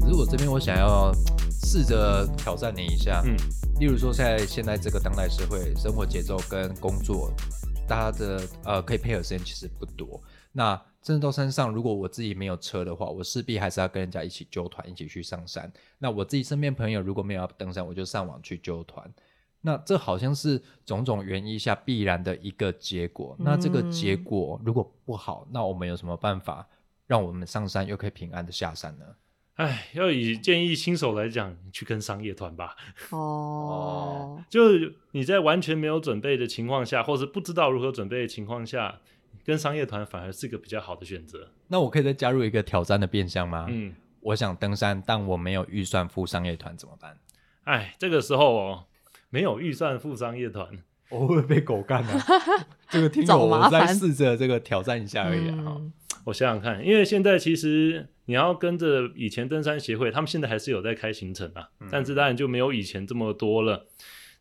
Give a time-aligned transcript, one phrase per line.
[0.00, 1.12] 可是我这边我想要
[1.50, 3.36] 试着挑战你一下，嗯，
[3.80, 7.32] 例如说在现在这个当代社会，生活节奏跟工作，
[7.86, 10.20] 大家的呃可以配合时间其实不多。
[10.52, 15.70] 那真的到山上，如果我自己没有车的话，我势必还是要跟人家一起揪团，一起去上山。
[15.98, 19.08] 那我自己身边朋友如果没有要登山，我就上网去揪团。
[19.66, 23.36] 那这好像是种种原因下必然的一个结果。
[23.40, 26.64] 那这个结果如果不好，那我们有什么办法
[27.08, 29.04] 让我们上山又可以平安的下山呢？
[29.56, 32.76] 哎，要以建议新手来讲，去跟商业团吧。
[33.10, 39.00] 哦， 就是你在完全没有准备的情况下，或是不知道如何准备的情况下，
[39.44, 41.50] 跟商业团反而是个比较好的选择。
[41.66, 43.66] 那我可以再加入一个挑战的变相吗？
[43.68, 47.18] 嗯，我想登山，但我没有预算付商业团怎么办？
[47.64, 48.84] 哎，这个时候哦，
[49.30, 50.68] 没有预算付商业团，
[51.10, 52.22] 我会被狗干啊！
[52.88, 55.76] 这个听找友我在麻烦试着这个挑战一下而已啊。
[56.24, 63.86] 我想想看，因为现在其实你要跟着以前登山协会，他们现在还是有在开行程啊，但是当然就没有以前这么多了。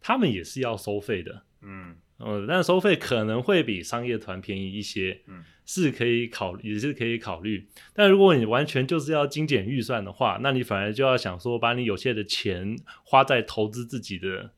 [0.02, 7.68] 他们也是要收费的，嗯呃，但收费可能会比商业团便宜一些，嗯是可以考，也是可以考虑。
[7.92, 14.52] 但如果你完全就是要精简预算的话，那你反而就要想说，把你有限的钱花在投资自己的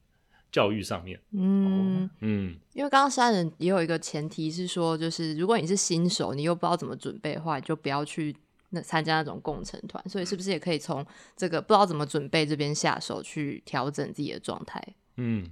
[0.52, 1.20] 教育上面。
[1.32, 8.36] 嗯，嗯，因为刚刚山人也有一个前提是说，就是如果你是新手，你又不知道怎么准备的话，你就不要去
[8.70, 10.04] 那参加那种共成团。
[10.10, 14.82] 所以是不是也可以从这个不知道怎么准备这边下手，去调整自己的状态？
[15.18, 15.52] 嗯，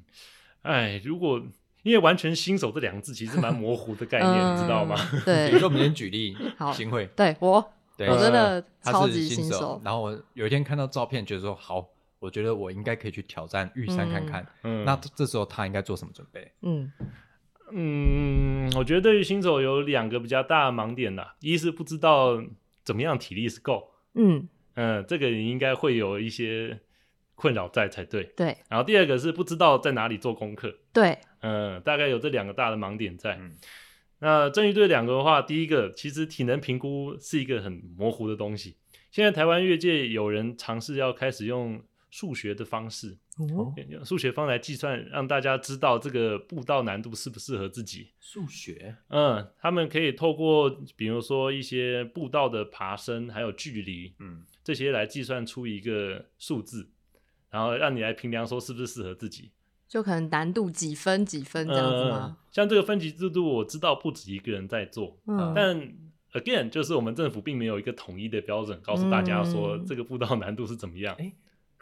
[0.62, 1.42] 哎，如果
[1.84, 4.96] 因为完全新手这两个字其实蛮模糊的概念，你知道吗？
[5.24, 11.88] 对比如，说我们先举例，好新会，对我对，我真的超级是新手，然后我有一天看到照片，觉得说好，
[12.26, 14.46] 我觉得我应该可以去挑战玉山看看。
[14.64, 16.52] 嗯，那这时候他应该做什么准备？
[16.64, 16.92] 嗯
[17.72, 22.44] 嗯，我觉得对于新手有两个比较大的盲点啦，一是不知道
[22.84, 26.80] 怎么样体力是够，嗯，嗯，这个你应该会有一些
[27.36, 28.24] 困扰在才对。
[28.36, 33.36] 对然后第二个是不知道在哪里做功课，对，嗯，大概有这两个大的盲点在。
[33.36, 33.56] 嗯
[34.20, 38.78] 那针对这两个的话，第一个其实体能评估是一个很模糊的东西。
[39.12, 41.80] 现在台湾越界有人尝试要开始用
[42.16, 43.18] 数学的方式，
[43.58, 48.08] 哦用数学方来计算，让大家知道这个步道难度适不适合自己。
[48.22, 56.90] 数学，嗯，他们可以透过比如说一些步道的爬升还有距离嗯这些来计算出一个数字，
[57.50, 59.52] 然后让你来评量说是不是适合自己。
[59.86, 62.18] 就可能难度几分几分这样子吗？
[62.18, 65.78] 呃像这个分级制度，我知道不止一个人在做，嗯，但
[66.32, 71.14] again 就是我们政府并没有一个统一的标准，告诉大家说嗯这个步道难度是怎么样。
[71.20, 71.30] 哎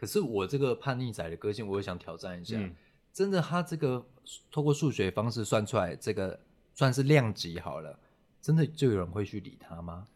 [0.03, 2.57] 可是我这个叛逆仔的个性，我也想挑战一下。
[2.57, 2.75] 嗯
[3.13, 4.05] 真的，他这个
[4.51, 6.37] 透过数学方式算出来，这个
[6.73, 7.97] 算是量级好了，
[8.41, 10.07] 真的就有人会去理他吗？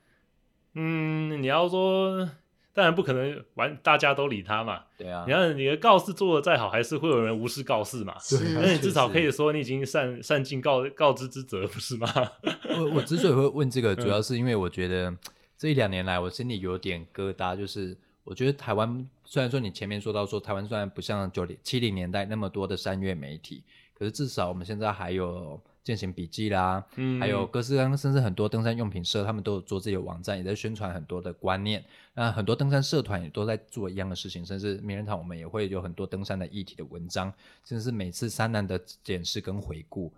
[0.73, 2.29] 嗯，你要说，
[2.73, 4.83] 当然不可能完大家都理他嘛。
[4.97, 8.17] 对啊，你看你的告示做的再好，还是会有人无视告示嘛。
[8.19, 12.07] 是那你至少可以说你已经善善尽告告知之责，不是吗？
[12.77, 15.15] 我我之所以会问这个，嗯主要是因为我觉得
[15.55, 17.95] 这一两年来，我心里有点疙瘩，就是
[18.27, 31.81] 我觉得台湾虽然说你前面说到说台湾虽然不像九零七零年代那么多的山月媒体，可是至少我们现在还有践行笔记啦，嗯还有各式各样，甚至很多登山用品社，他们都有做自己的网站，也在宣传很多的观念。
[32.15, 37.33] 那很多登山社团也都在做一样的事情，甚至名人堂我们也会有很多登山的议题的文章，
[37.63, 40.11] 甚至是每次山难的检视跟回顾。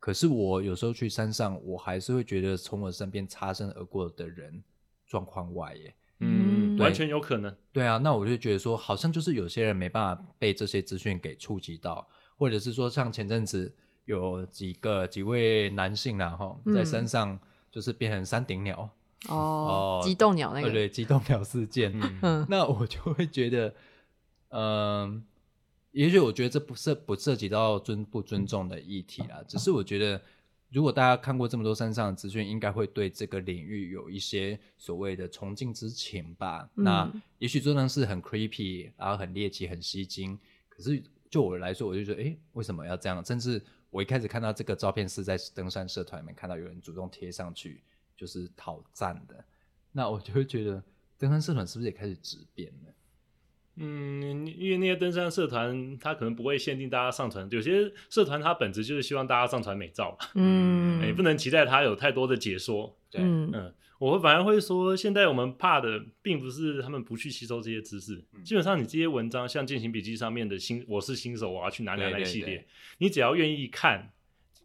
[0.00, 4.64] 可是我有时候去山上，我还是会觉得从我身边擦身而过的人
[5.06, 5.94] 状况外耶。
[6.24, 7.54] 嗯，对完全有可能。
[7.72, 12.06] 对啊，那我就觉得说，好像就是有些人没办法被这些资讯给触及到，
[12.36, 13.74] 或者是说，像前阵子
[14.04, 16.86] 有几个几位男性啦，哈，在嗯。
[16.86, 17.38] 山上
[17.70, 18.90] 就是变成山顶鸟，
[19.28, 22.18] 哦哦，激动鸟那个，对对，激动鸟事件，嗯。
[22.22, 22.46] 嗯。
[22.48, 23.74] 那我就会觉得，
[24.50, 25.24] 嗯、
[25.92, 30.20] 也许我觉得这不涉不涉及到尊不尊重的议题啦，只是我觉得，
[30.72, 36.68] 如果大家看过这么多山上的资讯，应该会对这个领域有一些所谓的崇敬之情吧。
[36.76, 40.38] 嗯那也许真的是很 creepy，然后很猎奇、很吸睛，
[40.70, 43.22] 可是就我来说，我就觉得，诶，为什么要这样？
[43.22, 47.82] 甚至我一开始看到这个照片是在登山社团里面看到有人主动贴上去，
[48.16, 49.44] 就是讨赞的，
[49.92, 50.82] 那我就会觉得
[51.18, 52.91] 登山社团是不是也开始质变了？
[53.76, 62.94] 嗯，因为那些登山社团，它可能不会限定大家上传，有些社团它本质就是希望大家上传美照嘛，嗯，也 不能期待它有太多的解说。
[63.10, 63.50] 对，嗯。
[63.54, 72.66] 嗯，我反而会说，现在我们怕的并不是他们不去吸收这些知识，基本上你这些文章，像践行笔记上面的新，我是新手，我要去哪里哪里对对系列对，
[72.98, 74.12] 你只要愿意看，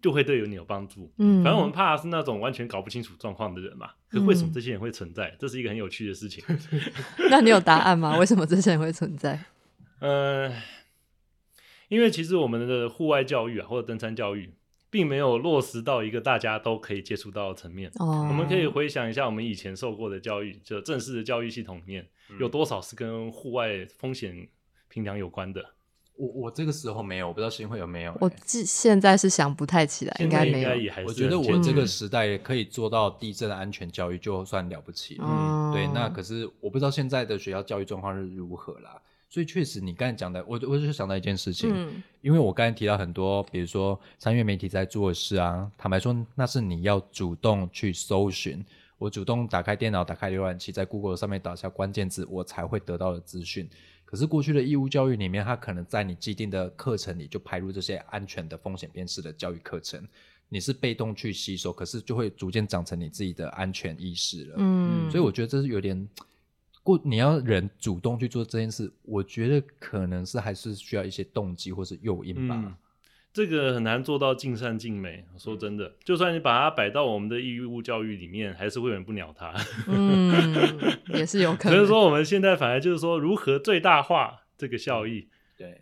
[0.02, 1.12] 就会对你有帮助。
[1.18, 3.92] 嗯，反正我们怕的是那种完全搞不清楚状况的人嘛。
[4.10, 5.36] 可为什么嗯这些人会存在？
[5.40, 6.44] 这是一个很有趣的事情。
[7.30, 8.18] 那你有答案吗？
[8.18, 9.40] 为什么这些人会存在？
[10.00, 10.52] 呃，
[11.90, 14.54] 因为其实我们的户外教育啊，或者登山教育，
[14.90, 17.92] 并没有落实到一个大家都可以接触到的层面。
[17.96, 22.08] 哦，我们可以回想一下我们以前受过的教育，就正式的教育系统里面，
[22.40, 24.48] 有多少是跟户外风险
[24.88, 25.74] 评量有关的？
[26.18, 30.70] 我我这个时候没有，我不知道新会有没有、我欸记现在是想不太起来，应该没有。
[30.70, 35.16] 该也还是我觉得我这个时代可以做到地震安全教育，就算了不起
[35.74, 39.02] 对，那可是我不知道现在的学校教育状况是如何啦。
[39.30, 48.66] 所以确实，你刚才讲的，我我就想到一件事情，嗯因为我刚才提到很多，比如说三月媒体在做的事啊，坦白说，那是你要主动去搜寻，
[48.98, 53.70] 我主动打开电脑，打开浏览器，在 Google 上面打下关键字，我才会得到的资讯。
[54.08, 60.02] 可是过去的义务教育里面，它可能在你既定的课程里就排入这些安全的风险辨识的教育课程，
[60.48, 64.56] 你是被动去吸收，可是就会逐渐长成你自己的安全意识了。
[64.60, 66.08] 嗯，所以我觉得这是有点
[66.84, 72.56] 过，你要人主动去做这件事，我觉得可能是还是需要一些动机或是诱因吧。
[72.56, 72.74] 嗯，
[73.38, 75.24] 这个很难做到尽善尽美。
[75.38, 79.54] 说真的，就算你把它摆到我们的义务教育里面，还是会有人不鸟它。
[79.88, 80.56] 嗯，
[81.14, 81.78] 也是有可能。
[81.78, 85.82] 所以说，我们现在反而就是说，如何最大化这个效益，对，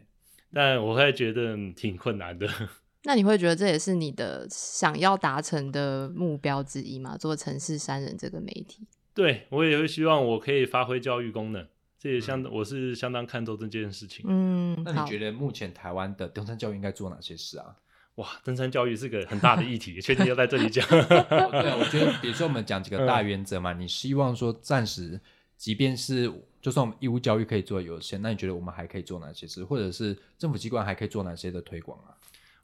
[0.52, 2.46] 但我会觉得、嗯挺困难的。
[3.08, 7.16] 那你会觉得这也是你的想要达成的目标之一吗？
[7.16, 11.66] 做城市三人这个媒体，对我也会希望我可以发挥教育功能，
[12.00, 14.26] 这也相当，我是相当看重这件事情。
[14.28, 17.76] 嗯，那你好觉得目前台湾的登山教育应该做哪些事啊？
[18.16, 20.86] 哇，登山教育是个很大的议题，确定要在这里讲。
[20.88, 25.20] 哦对啊，我觉得比如说我们讲几个大原则嘛，你希望说暂时，
[25.58, 26.32] 即便是
[26.62, 32.16] 就算我们义务教育可以做的有限，那你觉得我们还可以做哪些事，或者是政府机关还可以做哪些的推广啊？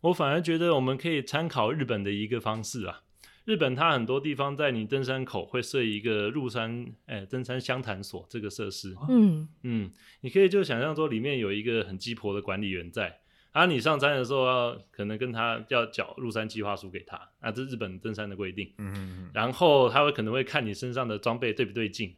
[0.02, 3.02] 我反而觉得我们可以参考日本的一个方式啊。
[3.46, 8.96] 日本它很多地方在你登山口会设一个入山，哎，登山相谈所这个设施。
[9.10, 9.92] 嗯嗯，
[10.22, 13.20] 你可以就想象说里面有一个很鸡婆的管理员在，
[13.52, 18.72] 啊，你上山的时候要可能跟他要缴入山计划书给他，啊，这是日本登山的规定。
[18.78, 22.16] 嗯嗯嗯，然后他会可能会看你身上的装备对不对劲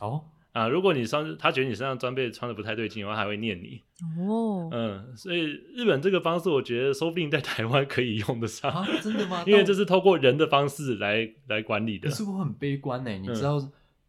[0.00, 3.80] 哦，啊，如果你上他觉得你身上装备穿的不太对劲的话，还会念你。
[4.20, 5.40] 哦，嗯，所以
[5.74, 8.70] 日本这个方式，我觉得说不定在台湾可以用得上。
[8.70, 9.42] 啊，真的吗？
[9.48, 12.14] 因为这是透过人的方式来来管理的可。
[12.14, 13.58] 是我很悲观呢，你嗯知道，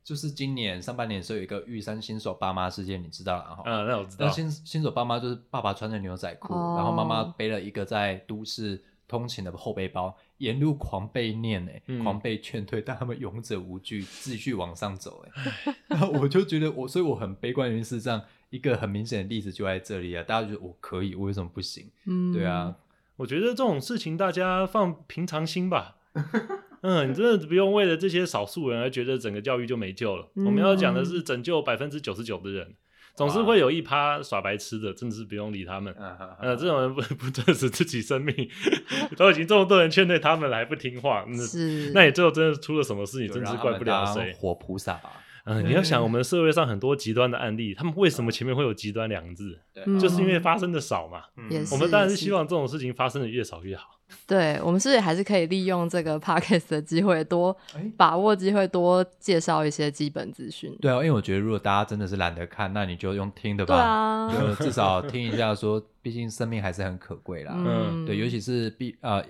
[0.03, 3.63] 就是今年上半年的时候有一个玉山新手爸妈事件，你知道了哈？
[3.63, 4.29] 啊，那我知道那。
[4.29, 21.89] 新新手爸妈就是爸爸穿着牛仔裤，哦然后妈妈背了一个在都市通勤的后背包，沿路狂被念哎、嗯狂被劝退， 但他们勇者无惧，继续往上走哎、然 后我就觉得我，所以我很悲观，原因是这样一个很明显的例子就在这里啊，大家觉得我可以，我为什么不行？
[22.05, 22.75] 嗯，对啊，
[23.17, 25.97] 我觉得这种事情大家放平常心吧。
[26.81, 30.29] 嗯，你真的不用为了这些少数人而觉得整个教育就没救了。
[30.35, 32.75] 嗯我们要讲的是拯救百分之九十九的人，
[33.15, 35.93] 总是会有一趴耍白痴的，真的是不用理他们。
[36.39, 38.33] 呃，这种人不 不珍惜自己生命，
[39.15, 44.33] 都已经这么多人劝退他们了还不听话，那是，那你最后真的出了什么事，你就真是怪不了谁。
[44.33, 45.11] 活菩萨吧。
[45.45, 49.59] 嗯，你要想我们社会上很多极端的案例，他们为什么前面会有极端两个字？
[49.73, 51.23] 对，嗯就是因为发生的少嘛。
[51.71, 53.89] 我们当然是希望这种事情发生的越少越好。
[54.25, 60.75] 对我们是不是还是可以利用这个 podcast 的机会，多哎把握机会，多介绍一些基本资讯？
[60.81, 64.29] 对啊，因为我觉得如果大家真的是懒得看，那你就用听的吧。
[64.29, 67.53] 对啊，就至少听一下说，毕竟生命还是很可贵啦。
[67.55, 69.21] 嗯对，尤其是毕啊、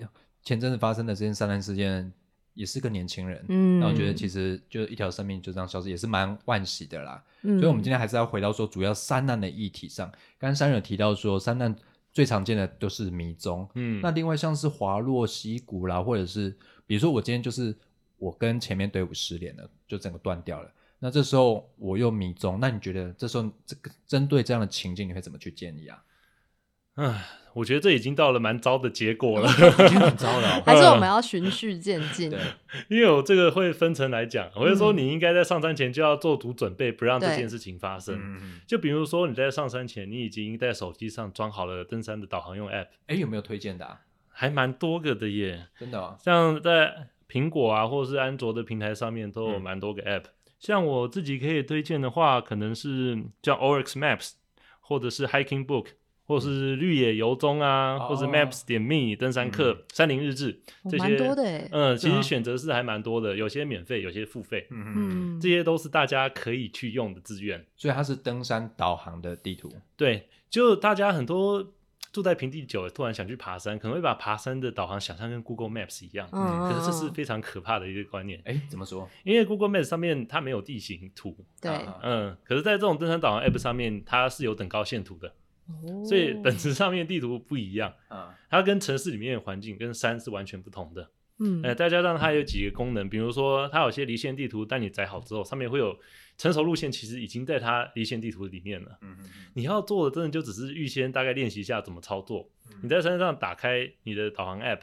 [0.44, 2.12] 前阵子发生的这件三难事件，
[2.54, 3.44] 也是个年轻人。
[3.50, 7.24] 嗯，那我觉得其实就一条生命就这样消失，也是蛮惋惜的啦。
[7.44, 10.08] 嗯，所以，我们今天还是要回到说，主要三难的议题上。
[10.38, 11.74] 刚刚山人有提到说，三难
[12.14, 13.68] 最常见的都是迷踪。
[13.74, 16.56] 嗯，那另外像是滑落溪谷啦，或者是
[16.86, 17.76] 比如说我今天就是
[18.18, 20.72] 我跟前面队伍失联了，就整个断掉了。
[21.00, 26.02] 那这时候我又迷踪，那你觉得这时候这个针对这样的情境，你会怎么去建议啊？
[26.96, 29.50] 唉，我觉得这已经到了蛮糟的结果了。
[29.86, 30.64] 已经很糟了、哦。
[30.66, 32.30] 还是我们要循序渐进。
[32.30, 32.40] 对，
[32.88, 38.16] 因为我这个会分层来讲，我就说你应该在上山前就要做足准备，不让这对件事情发生。
[38.20, 44.02] 嗯，就比如说你在上山前，你已经在手机上装好了登山的导航用 App，哎，有没有推荐的、啊？
[44.30, 45.68] 还蛮多个的耶。
[45.80, 46.16] 真的、哦？
[46.20, 50.26] 像在苹果啊，或者是安卓的平台上面都有嗯蛮多个 App。
[50.60, 54.34] 像我自己可以推荐的话，可能是叫 Oryx Maps
[54.80, 55.88] 或者是 Hiking Book，
[56.34, 60.60] 或是绿野游踪啊，或是哦 Maps 点 me 登山课、山林日志
[60.90, 61.70] 这些，哦多的哎。
[61.72, 64.94] 嗯，其实选择是还蛮多的，有些免费，有些付费，嗯嗯，
[65.38, 67.64] 嗯，这些都是大家可以去用的资源。
[67.78, 69.72] 所以它是登山导航的地图。
[69.96, 71.74] 对，就大家很多
[72.12, 79.10] 住在平地久了，突然想去爬山，可能会把爬山的导航想象跟 Google Maps 一样，嗯，可是这是嗯非常可怕的一个观念，哎，怎么说？
[79.24, 85.34] 因为 Google Maps 上面它没有地形图，对，啊嗯，可是在这种登山导航 App 上面，它是有等高线图的，
[85.68, 91.10] 哦所以本质上面地图不一样，啊，它跟城市里面的环境跟山是完全不同的。
[91.40, 95.98] 嗯呃，再加上它有几个功能，比如说它有些离线地图，当你载好之后，上面会有
[96.38, 98.98] 成熟路线，其实已经在它离线地图里面了。
[99.02, 102.48] 嗯嗯你要做的真的就只是预先大概练习一下怎么操作。
[102.70, 104.82] 嗯你在山上打开你的导航 App，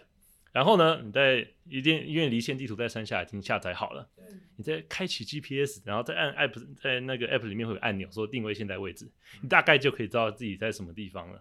[0.53, 4.09] 然后呢，你在一定因为离线地图在山下已经下载好了，
[4.57, 9.09] 你再开启 GPS，然后再按 App 在那个 App 里面会有按钮说定位现在位置，
[9.41, 11.41] 你大概就可以知道自己在什么地方了。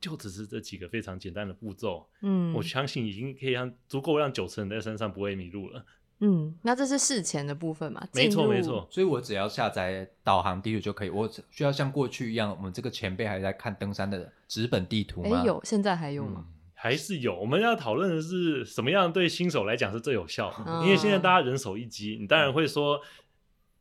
[0.00, 5.84] 就只是这几个非常简单的步骤，嗯，我相信已经可以让足够让九成人在山上不会迷路了。
[6.20, 8.06] 嗯，那这是事前的部分嘛？
[8.14, 15.40] 没错没错，所以我只要下载导航地图就可以，我只需要像过去一样，我们这个前辈还在看登山的纸本地图吗？
[15.40, 16.46] 哎，有，现在还有吗？
[16.80, 20.58] 还是有，我们要讨论的是什么样对新手来讲是最有效的。
[20.64, 23.00] 嗯因为现在大家人手一机，你当然会说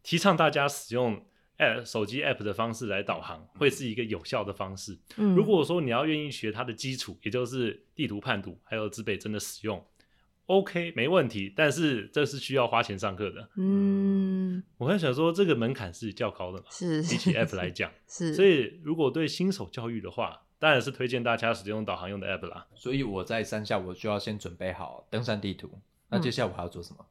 [0.01, 1.23] 提倡大家使用
[1.59, 4.97] app 手机 app 的方式来导航，会是一个有效的方式。
[5.17, 9.85] 嗯，如果说你要愿意学它的基础，也就是地图判读还有指北针的使用
[10.47, 13.47] ，OK 没问题，但是这是需要花钱上课的。
[13.57, 17.91] 嗯我在想说，这个门槛是较高的嘛，是比起 app 来讲。
[18.07, 22.65] 是，所以如果对新手教育的话，当然是推荐大家使用导航用的 app 啦。
[22.75, 25.69] 所以我在山下我就要先准备好登山地图。
[26.09, 27.05] 那接下来我还要做什么？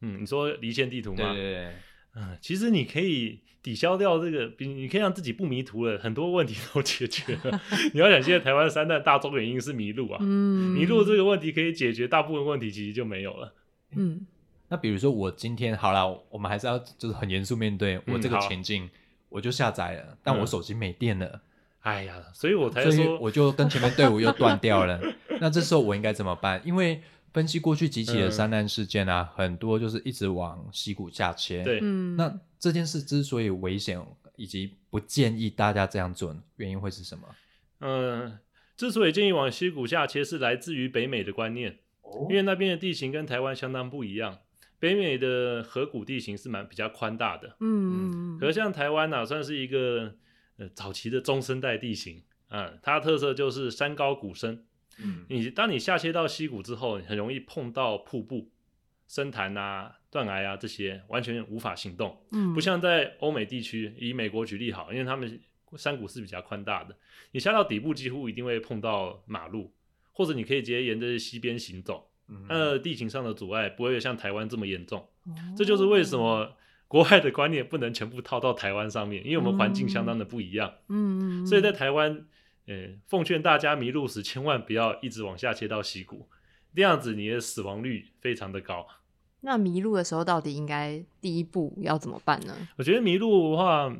[0.00, 1.16] 嗯，你说离线地图吗？
[1.16, 1.72] 对对对，
[2.14, 7.60] 嗯，其实你可以抵消掉这个，比你可以让自己不迷途了，很多问题都解决了。
[7.92, 13.54] 你要想，现在台湾三大大众原因是迷路啊，嗯迷路这个问题可以解决，大部分问题其实就没有了。
[13.92, 14.26] 嗯
[14.68, 18.88] 那比如说我今天好了，我们还是要就是很严肃面对我这个嗯好情境，
[19.28, 21.42] 我就下载了，但我嗯手机没电了，
[21.80, 25.00] 哎呀，所以我才说，我就跟前面队伍又断掉了。
[25.40, 26.60] 那这时候我应该怎么办？
[26.64, 31.62] 因为分析过去几起的嗯山难事件啊，很多就是一直往溪谷下切。
[31.62, 34.00] 对，嗯，那这件事之所以危险，
[34.36, 37.24] 以及不建议大家这样做，原因会是什么？
[37.80, 38.38] 嗯，
[38.76, 41.78] 之所以建议往溪谷下切，是来自于北美的观念，
[42.28, 44.38] 因为那边的地形跟台湾相当不一样。
[44.78, 50.14] 北美的河谷地形是蛮比较宽大的，嗯嗯可是像台湾呐、算是一个
[50.60, 54.64] 呃早期的中生代地形啊、它的特色就是山高谷深。
[54.98, 58.50] 嗯你当你下切到溪谷之后，你很容易碰到瀑布、
[59.08, 62.20] 深潭啊、断崖啊这些，完全无法行动。
[62.32, 65.40] 嗯，不像在欧美地区，以美国举例好，因为他们
[65.76, 66.94] 山谷是比较宽大的，
[67.30, 69.72] 你下到底部几乎一定会碰到马路，
[70.12, 75.00] 或者你可以直接沿着溪边行走，嗯呃，地形上的阻碍不会像台湾这么严重。
[75.24, 76.56] 哦这就是为什么
[76.90, 80.74] 国外的观念不能全部套到台湾上面，因为我们环境相当的不一样。
[80.88, 82.26] 嗯嗯，所以在台湾，
[82.66, 82.74] 呃，
[83.06, 86.28] 奉劝大家迷路时千万不要一直往下切到溪谷，
[86.74, 88.88] 这样子你的死亡率非常的高。
[89.42, 92.52] 那迷路的时候到底应该第一步要怎么办呢？
[92.76, 93.96] 我觉得迷路的话，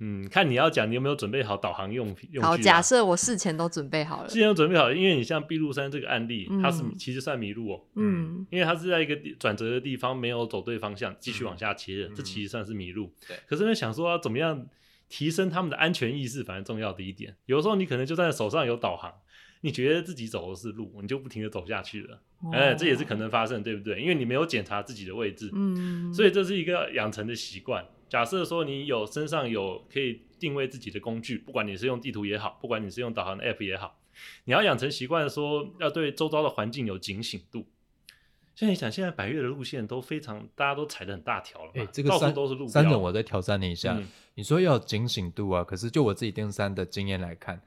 [0.00, 2.46] 嗯，看你要讲你有没有准备好导航用用具、啊。
[2.46, 13.12] 好，假设我事前都准备好了事，前都准备好了，因为你像碧路山这个案例，它是嗯其实算迷路哦，嗯因为它是在一个转折的地方没有走对方向，继续往下切的，嗯这其实算是迷路。
[13.28, 14.66] 对可是呢，想说要怎么样
[15.08, 17.36] 提升他们的安全意识，反而重要的一点。
[17.46, 19.12] 有的时候你可能就算手上有导航，
[19.60, 24.00] 你觉得自己走的是路，你就不停的走下去了，哎、这也是可能发生，对不对？
[24.00, 27.84] 因为你没有检查自己的位置，嗯，所以这是一个养成的习惯。
[28.10, 33.98] 假设说你有身上有可以定位自己的工具，不管你是用地图也好，不管你是用导航的 app 也好，
[34.44, 37.64] 你要养成习惯，说要对周遭的环境有警醒度。
[38.56, 42.68] 像你想，现在百越的路线都非常，大家都踩得很大条了嘛，哎、这个到处都是路标。
[42.68, 43.94] 三人，我再挑战你一下。
[43.96, 47.60] 嗯你说要警醒度啊，可是就我自己登山的经验来看，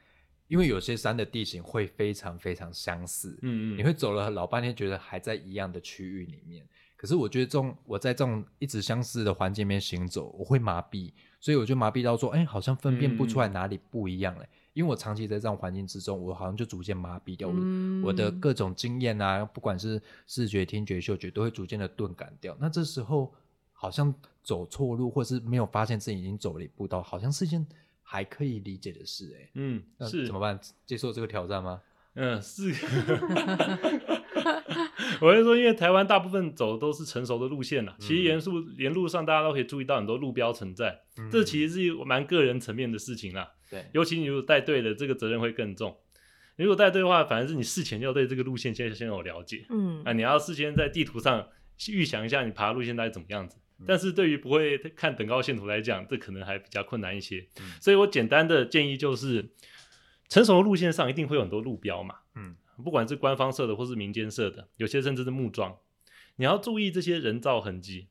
[0.48, 6.68] 因为有些山的地形会非常非常相似，嗯嗯，你会走了老半天，觉得还在一样的区域里面。
[7.04, 14.46] 可是我觉得这种我在这种一直相似的环境里面行走，我会麻痹，所以我就麻痹到说，哎，好像分辨不出来哪里不一样了。
[14.72, 22.56] 因为我长期在这种环境之中，我好像就逐渐麻痹掉我的、嗯我的各种经验啊，不管是视觉、听觉、嗅觉，都会逐渐的钝感掉。
[22.58, 23.34] 那这时候
[23.74, 27.68] 好像走错路，或是没有发现自己已经走了一步到，好像是一件
[28.02, 30.58] 还可以理解的事、哎，嗯那是怎么办？
[30.86, 31.82] 接受这个挑战吗？
[32.14, 32.74] 嗯，是。
[35.22, 43.50] 我会说，因为台湾大部分走的都是成熟的路线啦，其实沿路沿路上大家都可以注意到很多路标存在，这其实是蛮个人层面的事情啦。
[43.70, 45.98] 对，尤其你如果带队的，这个责任会更重。
[46.56, 50.04] 如果带队的话，反正是你事前要对这个路线先先有了解，嗯。
[50.04, 51.48] 啊，你要事先在地图上
[51.90, 53.58] 预想一下你爬的路线大概怎么样子。
[53.86, 57.46] 但是对于不会看等高线图来讲，这可能还比较困难一些。
[57.82, 59.50] 所以我简单的建议就是，
[60.30, 65.78] 成熟的路线上一定会有很多路标嘛，嗯，不管是官方设的或是民间设的，有些甚至是木桩，
[66.38, 68.08] 你要注意这些人造痕迹，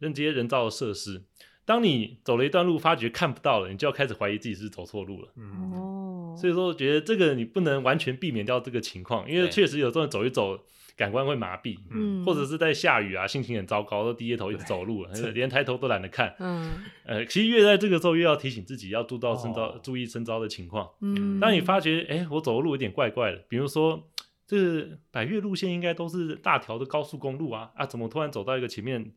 [0.00, 1.24] 跟这些人造的设施。
[1.64, 5.32] 当你走了一段路，发觉看不到了，你就要开始怀疑自己是走错路了。
[5.36, 10.58] 嗯，哦，所以说，我觉得这个你不能完全避免掉这个情况，因为对确实有时候走一走，
[11.00, 16.36] 感官会麻痹，嗯，或者是在下雨啊，心情很糟糕，都低着头一直走路了， 连抬头都懒得看。
[16.38, 16.70] 嗯
[17.06, 20.86] 呃，其实越在这个时候，越要提醒自己要注到身招，哦注意身招的情况。
[21.00, 24.10] 嗯，当你发觉，哎，我走的路有点怪怪的，比如说
[24.46, 29.10] 这个百越路线应该都是大条的高速公路啊，啊，怎么突然走到一个前面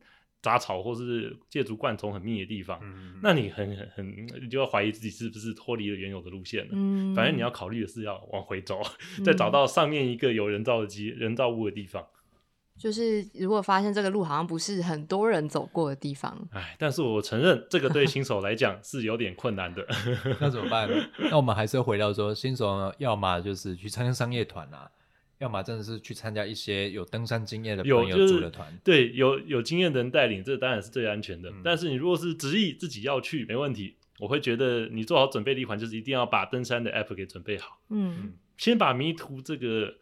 [0.44, 2.78] 杂草或是借竹灌丛很密的地方？
[2.82, 6.70] 嗯那你很很很，你就要怀疑自己是不是脱离了原有的路线了。
[6.72, 8.82] 嗯，反正你要考虑的是要往回走，
[9.24, 12.06] 再找到上面一个有人造的机、人造物的地方。
[12.76, 19.86] 就是如果发现这个路好像不是很多人走过的地方，哎，但是我承认这个对新手来讲是有点困难的。
[20.40, 20.96] 那怎么办呢？
[21.30, 24.90] 那我们还是回到说，新手，要么就是去参加商业团啊，
[25.38, 28.72] 要么真的是去参加一些有登山经验的朋友组的团。
[28.84, 31.50] 对，有有经验的人带领，这当然是最安全的。
[31.50, 33.96] 嗯但是你如果是执意自己要去，没问题。
[34.20, 39.96] 我会觉得你做好准备的一环就是一定要把登山的 app 给准备好，嗯先把迷途这个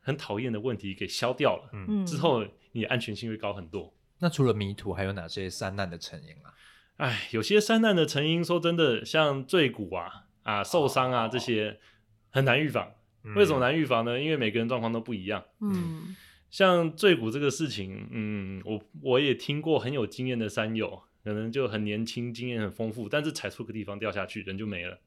[0.00, 3.94] 很讨厌的问题给消掉了，嗯，嗯，之后你安全性会高很多。
[4.18, 6.52] 那除了迷途，还有哪些山难的成因啊？
[6.98, 11.80] 哎，有些山难的成因，说真的，像坠骨啊、啊受伤啊、哦这些
[12.28, 12.92] 很难预防。
[13.34, 14.20] 为什么难预防呢？
[14.20, 15.44] 因为每个人状况都不一样。
[15.60, 16.16] 嗯
[16.50, 24.98] 像坠谷这个事情，嗯，我我也听过很有经验的山友，可能就很年轻，经验很丰富，但是踩错个地方掉下去，人就没了。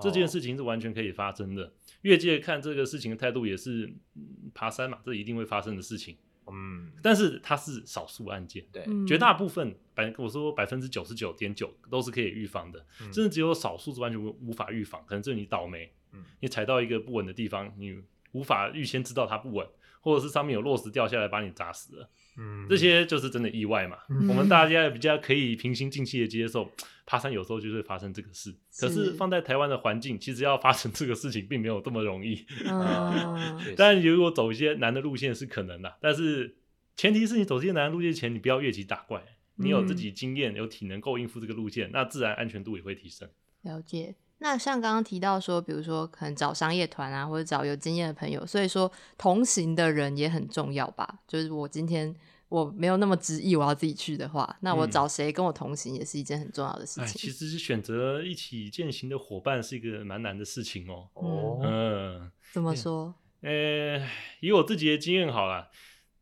[0.00, 1.70] 这件事情是完全可以发生的。
[2.00, 6.16] 越界看这个事情的态度也是，嗯爬山嘛，这一定会发生的事情。
[6.44, 16.24] 哦，嗯，但是它是少数案件，对，嗯，绝大部分百我说百分之九十九点九都是可以预防的，嗯甚至只有少数是完全无无法预防，可能就是你倒霉，嗯。
[16.40, 17.98] 你踩到一个不稳的地方，你
[18.32, 19.66] 无法预先知道它不稳，
[20.00, 22.66] 或者是上面有落石掉下来把你砸死了，嗯。
[22.68, 23.98] 这些就是真的意外嘛。
[24.08, 24.28] 嗯。
[24.28, 26.70] 我们大家也比较可以平心静气的接受，
[27.06, 32.44] 爬山有时候就会发生这个事，可是是放在台湾的环境，其实要发生这个事情并没有这么容易。
[32.66, 33.74] 嗯 确实。
[33.76, 36.56] 当然，如果走一些难的路线是可能的，但是
[36.96, 39.22] 前提是你走这些难的路线前，你不要越级打怪，
[39.56, 43.28] 你有自己经验、有体能够应付这个路线，那自然安全度也会提升。
[43.62, 44.14] 了解。
[44.38, 51.20] 那像刚刚提到说，比如说可能找商业团啊，或者找有经验的朋友，所以说同行的人也很重要吧。
[51.26, 52.14] 就是我今天
[52.48, 57.30] 我没有那么执意我要自己去的话，那我嗯找谁跟我同行也是一件很重要的事哎，其。
[57.30, 61.08] 实是选择一起践行的伙伴是一个蛮难的事情哦。
[61.14, 63.14] 哦，嗯，怎么说？
[63.40, 64.06] 呃，
[64.40, 65.70] 以我自己的经验好了，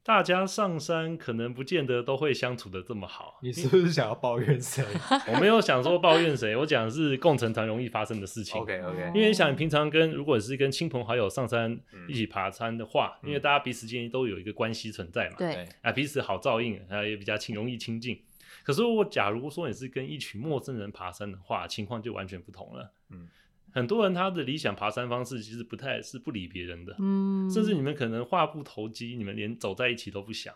[0.04, 3.38] 大家上山可能不见得都会相处的这么好。
[3.42, 4.84] 你是不是想要抱怨谁
[5.32, 8.60] 我没有想说抱怨谁，我讲的是共成团容易发生的事情。
[8.60, 18.20] ？OK OK，因为你想，你平常跟如果是跟亲朋好友上山嗯一起爬山的话，嗯因为大家彼此间都有一个关系存在嘛，对，啊，彼此好照应，啊，也比较亲容易亲近。
[18.62, 22.92] 可是我假如说你是跟一群陌生人爬山的话，情况就完全不同了。
[23.10, 23.26] 嗯，
[23.74, 30.54] 很多人他的理想爬山方式其实不太是不理别人的，嗯，甚至你们可能话不投机，你们连走在一起都不想。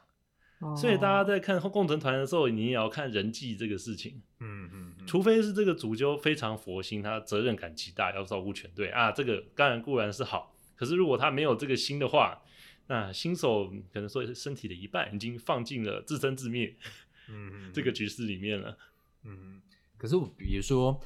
[0.61, 4.21] 哦所以大家在看共成团的时候，你也要看人际这个事情。
[4.39, 10.55] 嗯嗯嗯，除非是这个主揪非常佛心，他责任感极大，要照顾全队啊，这个当然固然是好。
[10.77, 12.41] 可是如果他没有这个心的话，
[12.87, 16.75] 那新手可能说身体的一半已经放进了自生自灭
[17.29, 18.77] 嗯嗯这个局势里面了。
[19.25, 19.61] 嗯，
[19.97, 21.01] 可是我比如说，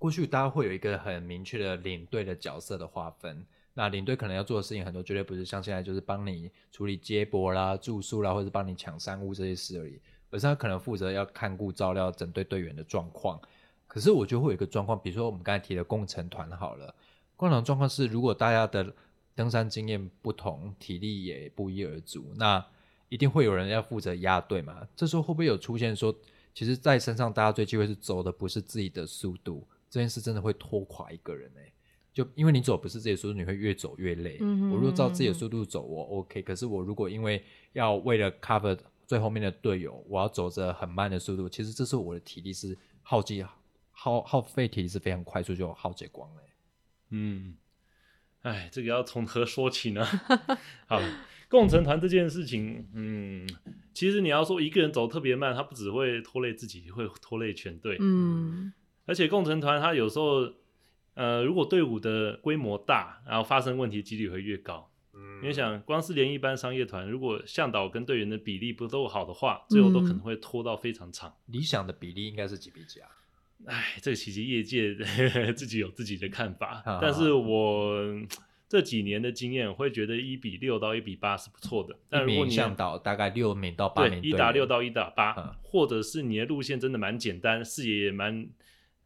[0.00, 3.44] 过去大家会有一个很明确的领队的角色的划分。
[3.74, 13.38] 那领队可能要做的事情很多，绝对不是像现在就是帮你处理接驳啦、住宿啦，或者帮你抢山屋这些事而已，而是他可能负责要看顾、照料整队队员的状况。
[13.86, 16.94] 可是我觉得会有一个状况，比如说我们刚才提的共成团好了，
[17.36, 18.90] 共成团状况是如果大家的
[19.34, 22.64] 登山经验不同，体力也不一而足，那
[23.10, 24.88] 一定会有人要负责压队嘛。
[24.96, 26.14] 这时候会不会有出现说，
[26.54, 31.72] 其实，在山上大家最忌讳是走的不是自己的速度，这件事真的会拖垮一个人哎、
[32.12, 34.38] 就因为你走不是自己的速度，你会越走越累。
[34.40, 36.40] 嗯我如果照自己的速度走，我 OK。
[36.42, 43.44] 可是我如果因为要为了 cover 最后面的队友，我要走着很慢的速度，其实这时候我的体力是耗尽、
[43.90, 46.48] 耗耗费体力是非常快速就耗竭光了欸。
[47.10, 47.56] 嗯，
[48.42, 50.04] 哎，这个要从何说起呢？
[50.86, 51.00] 好，
[51.48, 53.48] 共成团这件事情，嗯，
[53.92, 57.96] 其实你要说一个人走特别慢，他不只会拖累自己，会拖累全队。
[57.98, 58.72] 嗯
[59.10, 60.48] 而且共成团它有时候，
[61.14, 64.88] 呃，如果队伍的规模大，然后发生问题几率会越高。
[65.12, 71.34] 嗯你想，光是连一般商业团，如果向导跟队员的比例不够好的话，最后都可能会拖到非常长。
[71.46, 73.08] 理想的比例应该是几比几啊？
[73.66, 74.94] 哎，这个其实业界
[75.56, 78.00] 自己有自己的看法， 啊但是我
[78.68, 81.96] 这几年的经验，我会觉得一比六到一比八是不错的。
[82.08, 88.44] 但如果你向导大概六名到八对名，一打六到一打八、嗯或者是你的路线真的蛮简单，视野也蛮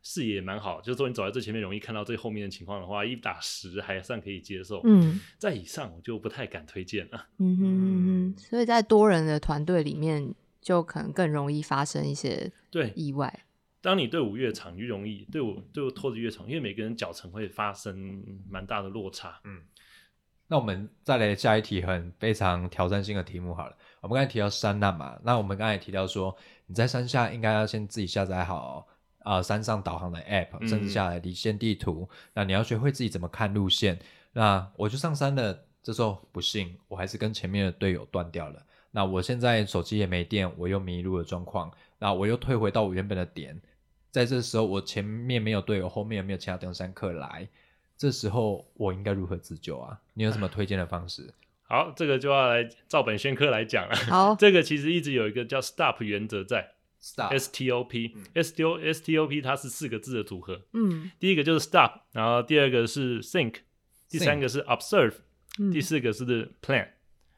[0.04, 4.80] 视野也蛮好，就是说你走在最前面容易看到最后面的情况的话，一打十还算可以接受。
[4.84, 7.26] 嗯在以上我就不太敢推荐了。
[7.38, 13.44] 嗯哼嗯哼，所以在多人的团队里面，就可能更容易发生一些对，意外。
[13.80, 19.40] 当你队伍越长，越容易队伍队伍拖得越长，因为每个人脚程会发生蛮大的落差。
[19.44, 19.62] 嗯
[20.46, 23.74] 那我们再来下一题，很非常挑战性的题目好了。
[24.02, 26.36] 我们刚才提到山难嘛，那我们刚才也提到说，
[26.66, 28.86] 你在山下应该要先自己下载好
[29.24, 32.08] 啊、呃山上导航的 app，嗯甚至下来离线地图。
[32.34, 33.98] 那你要学会自己怎么看路线。
[34.34, 38.62] 那我就上山了，这时候不幸我还是跟前面的队友断掉了。
[38.92, 43.60] 那我现在手机也没电，我又迷路的状况，那我又退回到我原本的点。
[44.12, 47.48] 在这时候，我前面没有队友，后面也没有其他登山客来，
[47.96, 49.98] 这时候我应该如何自救啊？
[50.12, 51.34] 你有什么推荐的方式？
[51.66, 53.96] 好，这个就要来照本宣科来讲了。
[53.96, 56.73] 好， 这个其实一直有一个叫 STOP 原则在
[57.30, 60.62] ，S T O P，S T O S T O P 它是四个字的组合。
[60.72, 61.10] 嗯。
[61.18, 63.56] 第一个就是 stop，然后第二个是 think，
[64.08, 65.14] 第三个是 observe，
[65.58, 65.70] 嗯。
[65.70, 66.24] 第四个是
[66.62, 66.88] plan，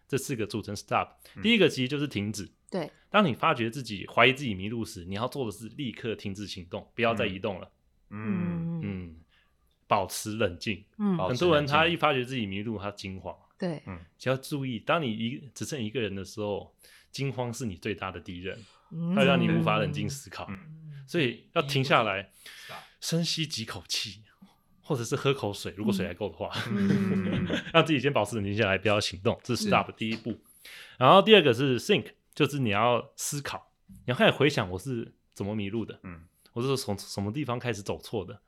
[0.06, 1.08] 这四个组成 stop。
[1.42, 2.48] 第一个其实就是停止。
[2.70, 7.70] 对，当你发觉自己怀疑自己迷路时，你要做的是立刻停止行动，不要再移动了。
[8.10, 8.80] 嗯。
[8.82, 9.16] 嗯，
[9.86, 10.84] 保持冷静。
[10.98, 11.16] 嗯。
[11.18, 13.34] 很多人他一发觉自己迷路，他惊慌。
[13.58, 13.82] 对，
[14.18, 16.74] 只要注意，当你一只剩一个人的时候，
[17.10, 18.58] 惊慌是你最大的敌人，
[18.92, 20.46] 嗯会让你无法冷静思考。
[20.48, 20.58] 嗯。
[21.06, 22.30] 所以要停下来，
[23.00, 24.22] 深吸几口气，
[24.80, 27.46] 或者是喝口水，如果水还够的话，嗯。
[27.72, 29.70] 让自己先保持冷静下来，不要行动，这是是。
[29.70, 30.36] stop 第一步。
[30.98, 36.22] 然后第二个是 think，就是你要思考，你要开始回想我是怎么迷路的，嗯，
[36.54, 38.40] 我是从什么地方开始走错的，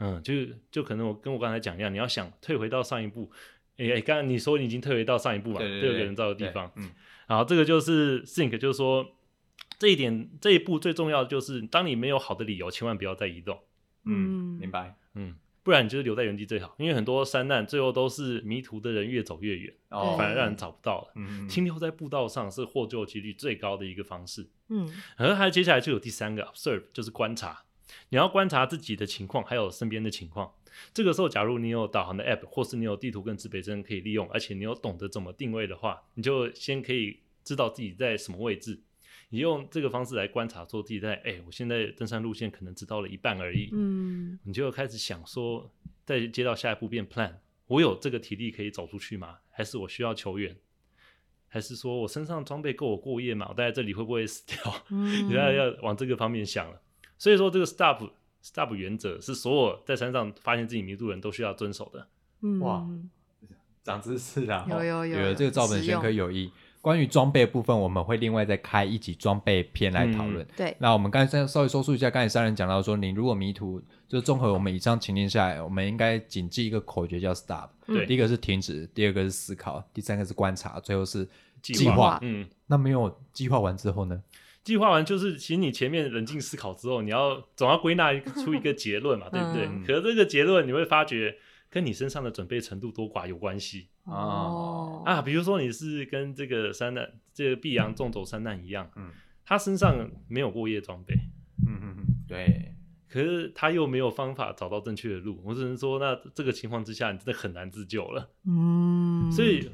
[0.00, 0.32] 嗯，就
[0.70, 3.30] 就可能我跟我刚才讲一样，你要想退回到上一步。
[3.76, 6.90] 诶、诶刚刚你说你已经退回到上一步嘛，对对对第二个人造的地方，嗯。
[7.28, 9.06] 然后这个就是 think，就是说
[9.78, 13.58] 这一点这一步最重要的就是，当你没有好的理由，千万不要再移动，
[14.04, 14.96] 嗯，明白。
[15.14, 21.12] 嗯，不然你就是留在原地最好，因为很多山难最后都是迷途的人越走越远，哦，反而让人找不到了。
[21.14, 24.48] 嗯，嗯停留在步道上是获救几率最高的一个方式。
[24.68, 27.64] 嗯而还接下来就有第三个 observe，就是观察。
[28.10, 30.52] 你要观察自己的情况，还有身边的情况。
[30.92, 38.80] 这个时候，假如你有导航的 app，或是你有地图跟指北针可以利用，而且你有懂得怎么定位的话，你就先可以知道自己在什么位置。
[39.30, 43.68] 你用这个方式来观察，说自己在哎、我现在登山路线可能只到了一半而已。
[43.72, 45.70] 嗯你就开始想说，
[46.06, 47.34] 再接到下一步变 plan，
[47.66, 49.38] 我有这个体力可以走出去吗？
[49.50, 50.56] 还是我需要求援？
[51.48, 53.46] 还是说我身上装备够我过夜吗？
[53.48, 54.56] 我待在这里会不会死掉？
[54.90, 56.80] 嗯，你要要往这个方面想了。
[57.18, 58.10] 所以说，这个 stop
[58.40, 62.08] stop 原则是所有在山上发现自己迷路的人都需要遵守的。
[62.40, 62.86] 嗯哇
[63.82, 64.66] 长知识了！
[64.68, 66.50] 有哦有有有有这个照本宣科有益。
[66.80, 70.46] 关于装备部分，我们会另外再开一集装备篇来讨论。
[70.56, 77.68] 对，那我们刚才稍微收束一下，刚才三人讲到说，你如果迷途，就综合我们以上情境下来，我们应该谨记一个口诀叫 stop。
[77.86, 81.28] 对第一个是停止，第二个是思考，第三个是观察，最后是
[81.60, 84.22] 计计划嗯，那没有计划完之后呢？
[84.64, 88.12] 计划完就是，其实你前面冷静思考之后，你要总要归纳
[88.44, 89.66] 出一个结论嘛，对不对？
[89.66, 91.34] 嗯可是这个结论你会发觉
[91.70, 95.02] 跟你身上的准备程度多寡有关系哦。
[95.04, 95.22] 啊。
[95.22, 99.10] 比如说你是跟这个山难，这个碧阳纵走山难一样，嗯。
[99.44, 101.14] 他身上没有过夜装备，
[101.66, 102.74] 嗯嗯嗯，对，
[103.08, 108.28] 可是他又没有方法找到正确的路，我只能说，那这个情况之下，你真的很难自救了。
[108.46, 109.70] 嗯，所以，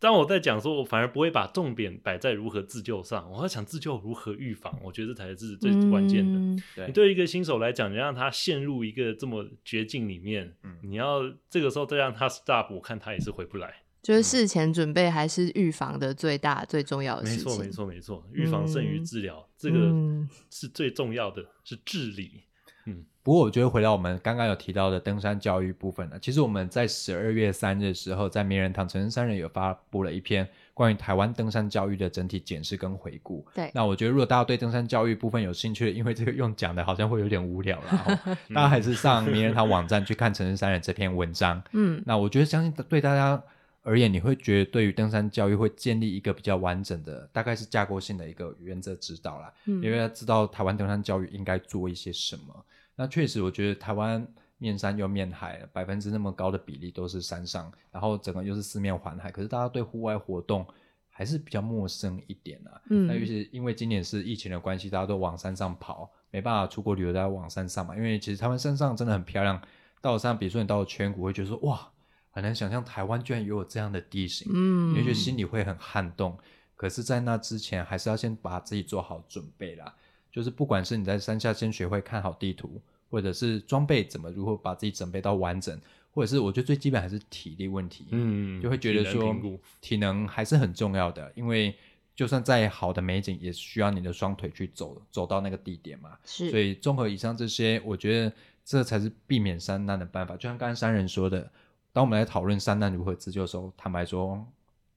[0.00, 6.38] 当我在讲说，我反而不会把重点摆在如何自救上，我要想自救如何预防，我觉得这才是最关键的。
[6.38, 13.82] 嗯对你对一个新手来讲，你让他陷入一个这么绝境里面，嗯你要这个时候再让他 stop，我看他也是回不来。
[14.02, 17.44] 就是事前准备还是预防的最大最重要的事情。
[17.44, 22.40] 没错，没错，没错，预防胜于治疗，这个嗯是最重要的，是治理。
[22.86, 33.46] 嗯，不过我觉得回到我们刚刚有提到的登山教育部分呢，其实我们在十二月三日的时候，在名人堂城市山人有发布了一篇关于台湾登山教育的整体检视跟回顾。
[33.54, 41.62] 对那我觉得如果大家对登山教育部分有兴趣，因为这个用讲的好像会有点无聊啦， 哦大家还是上名人堂网站去看城市山人这篇文章。
[41.72, 43.42] 嗯，那我觉得相信对大家
[43.82, 49.52] 而言，你会觉得对于登山教育会建立一个比较完整的，大概是架构性的一个原则指导啦。
[49.64, 52.64] 嗯因为要知道台湾登山教育应该做一些什么。
[52.94, 54.26] 那确实，我觉得台湾
[54.58, 60.66] 面山又面海，百分之那么高的比例都是山上，然后整个又是四面环海，可是大家对户外活动
[61.08, 62.78] 还是比较陌生一点啊。
[62.90, 67.96] 嗯那尤其因为今年是疫情的关系，大家都往山上跑，没办法出国旅游，大家往山上嘛。
[67.96, 69.58] 因为其实他们山上真的很漂亮，
[70.02, 71.90] 到了山上，比如说你到了全谷，会觉得说哇，
[72.30, 76.38] 很难想象台湾居然也有这样的地形，嗯你会觉得心里会很撼动。
[76.76, 79.94] 可是，在那之前，还是要先把自己做好准备啦。
[80.32, 85.78] 就是不管是你在山下先学会看好地图，或者是装备怎么如何把自己准备到完整，
[86.12, 88.06] 或者是我觉得最基本还是体力问题。
[88.12, 91.76] 嗯，就会觉得体能说体能还是很重要的，因为
[92.14, 96.16] 就算再好的美景，也需要你的双腿去走走到那个地点嘛。
[96.24, 98.32] 是所，以综合以上这些，我觉得
[98.64, 100.34] 这才是避免山难的办法。
[100.36, 101.50] 就像刚才三人说的，
[101.92, 104.46] 当我们来讨论山难如何自救的时候，坦白说，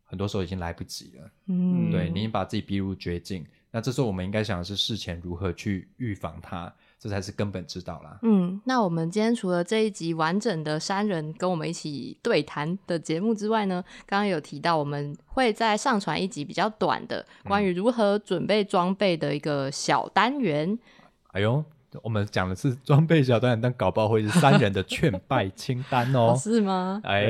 [0.04, 1.32] 很多时候已经来不及了。
[1.48, 8.20] 嗯，对你已经把自己逼入绝境，那这时候我们应该想的是事前如何去预防它，这才是根本之道啦。
[8.22, 20.78] 嗯，那我们今天除了这一集完整的三人跟我们一起对谈的节目之外呢，刚刚有提到我们会再上传一集比较短的关于如何准备装备的一个小单元。
[21.32, 21.66] 哎呦，
[22.02, 26.36] 我们讲的是装备小单但搞不好会是三人的劝败清单哦。
[26.40, 27.00] 是吗？
[27.04, 27.24] 哎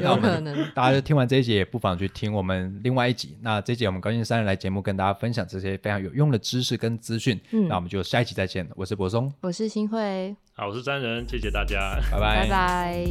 [0.00, 0.56] 有可能。
[0.74, 3.36] 大家就听完这一集也不妨去听我们另外一集。
[3.40, 7.40] 那这一集我们高兴三人来节目跟大家分享这些非常有用的知识跟资讯。
[7.52, 7.68] 嗯。
[7.68, 9.32] 那我们就下一集再见我是柏松。
[9.40, 11.98] 我是新惠好我是三人谢谢大家。
[12.10, 12.48] 拜拜。
[12.48, 13.06] 拜拜。